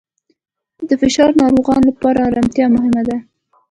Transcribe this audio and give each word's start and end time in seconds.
د 0.87 0.89
فشار 1.01 1.29
ناروغانو 1.41 1.87
لپاره 1.91 2.25
آرامتیا 2.29 2.65
مهمه 2.75 3.01
ده. 3.07 3.17